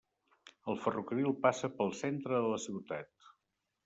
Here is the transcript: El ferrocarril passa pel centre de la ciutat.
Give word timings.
El 0.71 0.77
ferrocarril 0.85 1.35
passa 1.43 1.69
pel 1.81 1.93
centre 1.99 2.39
de 2.47 2.49
la 2.53 2.57
ciutat. 2.65 3.29